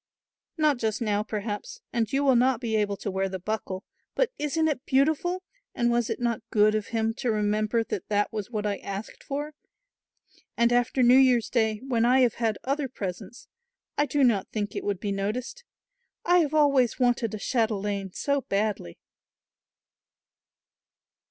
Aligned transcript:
"Not 0.57 0.79
just 0.79 0.99
now 0.99 1.21
perhaps, 1.21 1.79
and 1.93 2.11
you 2.11 2.23
will 2.23 2.35
not 2.35 2.59
be 2.59 2.75
able 2.75 2.97
to 2.97 3.11
wear 3.11 3.29
the 3.29 3.37
buckle, 3.37 3.83
but 4.15 4.31
isn't 4.39 4.67
it 4.67 4.83
beautiful 4.87 5.43
and 5.75 5.91
was 5.91 6.09
it 6.09 6.19
not 6.19 6.41
good 6.49 6.73
of 6.73 6.87
him 6.87 7.13
to 7.17 7.29
remember 7.29 7.83
that 7.83 8.09
that 8.09 8.33
was 8.33 8.49
what 8.49 8.65
I 8.65 8.77
asked 8.79 9.21
for; 9.23 9.53
and 10.57 10.73
after 10.73 11.03
New 11.03 11.19
Year's 11.19 11.51
Day, 11.51 11.81
when 11.87 12.03
I 12.03 12.21
have 12.21 12.33
had 12.41 12.57
other 12.63 12.87
presents, 12.89 13.47
I 13.95 14.07
do 14.07 14.23
not 14.23 14.47
think 14.49 14.75
it 14.75 14.83
would 14.83 14.99
be 14.99 15.11
noticed. 15.11 15.63
I 16.25 16.39
have 16.39 16.55
always 16.55 16.99
wanted 16.99 17.35
a 17.35 17.37
chatelaine 17.37 18.11
so 18.11 18.41
badly." 18.41 18.97